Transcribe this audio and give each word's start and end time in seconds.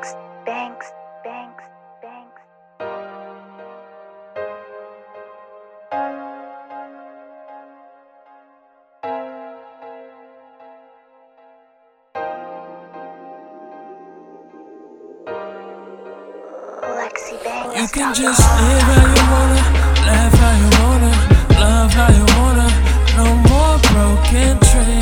Banks, 0.00 0.14
Banks, 1.24 1.64
Banks. 2.00 2.42
Lexi 16.80 17.44
Banks. 17.44 17.76
You 17.76 17.88
can 17.88 18.14
just 18.14 18.40
live 18.40 18.82
how 18.88 19.04
you 19.04 19.22
wanna, 19.30 19.60
laugh 20.06 20.34
how 20.40 20.52
you 20.62 20.70
wanna, 20.80 21.12
love 21.60 21.92
how 21.92 22.08
you 22.16 22.24
wanna. 22.40 22.68
No 23.18 23.26
more 23.50 23.76
broken 23.92 24.56
dreams. 24.70 24.99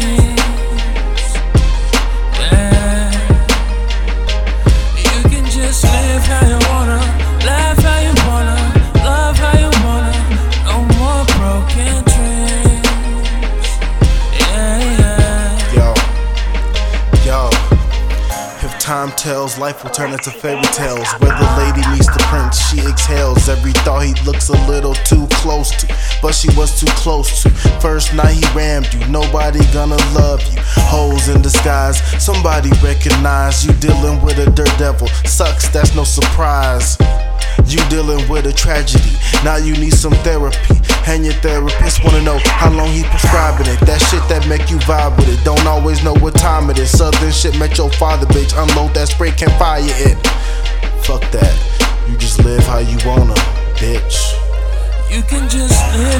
Time 18.88 19.10
tells, 19.16 19.58
life 19.58 19.84
will 19.84 19.90
turn 19.90 20.12
into 20.12 20.30
fairy 20.30 20.62
tales. 20.72 21.06
Where 21.18 21.36
the 21.36 21.48
lady 21.58 21.86
meets 21.90 22.06
the 22.06 22.24
prince, 22.30 22.56
she 22.70 22.80
exhales. 22.88 23.46
Every 23.46 23.72
thought 23.84 24.00
he 24.00 24.14
looks 24.24 24.48
a 24.48 24.56
little 24.66 24.94
too 24.94 25.26
close 25.30 25.70
to, 25.82 25.86
but 26.22 26.34
she 26.34 26.48
was 26.56 26.80
too 26.80 26.90
close 26.92 27.42
to. 27.42 27.50
First 27.82 28.14
night 28.14 28.42
he 28.42 28.56
rammed 28.56 28.88
you, 28.94 29.06
nobody 29.08 29.60
gonna 29.74 30.00
love 30.14 30.40
you. 30.50 30.58
Holes 30.88 31.28
in 31.28 31.42
disguise, 31.42 32.00
somebody 32.18 32.70
recognize 32.82 33.62
you 33.66 33.74
dealing 33.74 34.22
with 34.22 34.38
a 34.38 34.50
dirt 34.52 34.72
devil. 34.78 35.06
Sucks, 35.26 35.68
that's 35.68 35.94
no 35.94 36.04
surprise. 36.04 36.96
You 37.68 37.80
dealing 37.90 38.26
with 38.30 38.46
a 38.46 38.52
tragedy. 38.52 39.12
Now 39.44 39.56
you 39.56 39.74
need 39.74 39.92
some 39.92 40.14
therapy. 40.24 40.56
And 41.06 41.22
your 41.22 41.34
therapist 41.34 42.02
wanna 42.02 42.22
know 42.22 42.38
how 42.44 42.70
long 42.70 42.88
he 42.88 43.02
prescribing 43.04 43.66
it. 43.66 43.78
That 43.80 44.00
shit 44.00 44.26
that 44.28 44.48
make 44.48 44.70
you 44.70 44.78
vibe 44.88 45.18
with 45.18 45.28
it. 45.28 45.44
Don't 45.44 45.66
always 45.66 46.02
know 46.02 46.14
what 46.14 46.34
time 46.34 46.70
it 46.70 46.78
is. 46.78 46.96
Southern 46.96 47.30
shit 47.30 47.58
met 47.58 47.76
your 47.76 47.90
father, 47.92 48.24
bitch. 48.26 48.56
Unload 48.56 48.94
that 48.94 49.08
spray, 49.08 49.32
can 49.32 49.50
fire 49.58 49.82
it. 49.84 50.16
Fuck 51.04 51.20
that. 51.32 51.52
You 52.08 52.16
just 52.16 52.42
live 52.42 52.64
how 52.64 52.78
you 52.78 52.96
wanna, 53.04 53.34
bitch. 53.76 54.16
You 55.12 55.22
can 55.22 55.48
just 55.48 55.76
live 55.96 56.17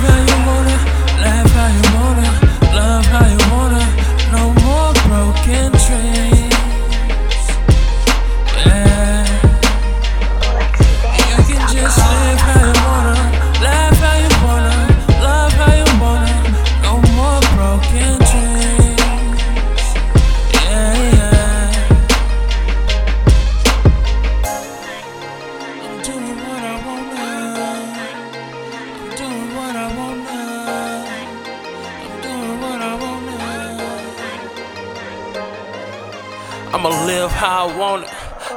I'ma 36.89 37.05
live 37.05 37.31
how 37.31 37.69
I 37.69 37.77
want 37.77 38.05
it. 38.05 38.11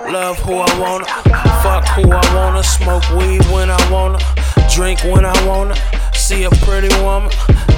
Love 0.10 0.40
who 0.40 0.54
I 0.54 0.80
wanna. 0.80 1.06
Fuck 1.64 1.86
who 1.90 2.10
I 2.10 2.24
wanna. 2.34 2.64
Smoke 2.64 3.04
weed 3.12 3.44
when 3.52 3.70
I 3.70 3.92
wanna. 3.92 4.20
Drink 4.74 5.04
when 5.04 5.26
I 5.26 5.36
wanna. 5.46 5.76
See 6.14 6.46
a 6.46 6.50
pretty 6.64 6.88
woman. 7.04 7.30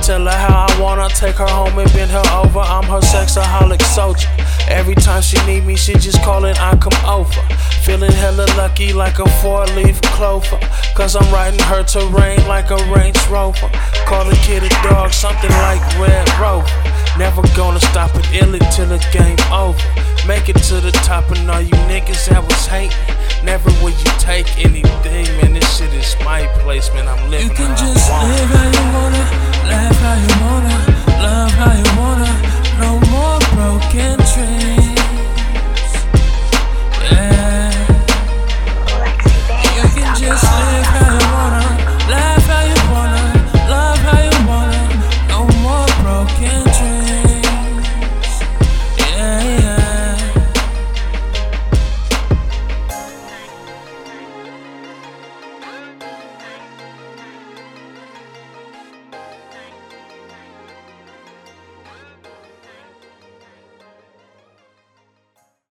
Tell 0.04 0.24
her 0.24 0.30
how 0.30 0.68
I 0.70 0.80
wanna. 0.80 1.10
Take 1.10 1.38
her 1.38 1.48
home 1.48 1.80
and 1.80 1.92
bend 1.94 2.12
her 2.12 2.24
over. 2.32 2.60
I'm 2.60 2.84
her 2.84 3.00
sexaholic 3.00 3.82
soldier. 3.82 4.30
Every 4.70 4.94
time 4.94 5.24
she 5.24 5.44
need 5.48 5.66
me, 5.66 5.76
she 5.76 5.94
just 5.94 6.22
call 6.22 6.46
and 6.46 6.58
I 6.60 6.78
come 6.78 6.94
over. 7.04 7.42
Feeling 7.82 8.12
hella 8.12 8.46
lucky 8.56 8.94
like 8.94 9.18
a 9.18 9.28
four 9.42 9.66
leaf 9.74 10.00
clover. 10.02 10.60
Cause 10.94 11.16
I'm 11.16 11.34
riding 11.34 11.62
her 11.62 11.82
terrain 11.82 12.48
like 12.48 12.70
a 12.70 12.78
Range 12.94 13.18
Rover. 13.28 13.70
Call 14.06 14.26
the 14.26 14.36
kid 14.46 14.62
a 14.62 14.70
dog, 14.84 15.14
something 15.14 15.50
like 15.50 15.82
Red. 15.98 16.30
Never 17.18 17.44
gonna 17.56 17.80
stop 17.80 18.12
it 18.16 18.26
ill 18.34 18.58
till 18.72 18.88
the 18.88 19.00
game 19.12 19.38
over. 19.52 19.78
Make 20.28 20.50
it 20.50 20.58
to 20.70 20.82
the 20.82 20.92
top, 21.04 21.30
and 21.32 21.50
all 21.50 21.62
you 21.62 21.78
niggas 21.86 22.30
that 22.30 22.42
was 22.42 22.66
hating. 22.66 22.98
Never 23.44 23.70
will 23.84 23.92
you 23.92 24.12
take 24.18 24.48
anything, 24.58 25.26
man. 25.38 25.54
This 25.54 25.78
shit 25.78 25.94
is 25.94 26.16
my 26.24 26.48
place, 26.64 26.90
man. 26.94 27.08
I'm 27.08 27.30
living. 27.30 27.50
You 27.50 27.54
can 27.54 27.78
just 27.78 28.10
live 28.10 28.93